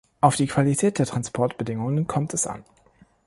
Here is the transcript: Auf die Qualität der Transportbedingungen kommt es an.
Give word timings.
Auf 0.19 0.35
die 0.35 0.47
Qualität 0.47 0.97
der 0.97 1.05
Transportbedingungen 1.05 2.07
kommt 2.07 2.33
es 2.33 2.47
an. 2.47 2.65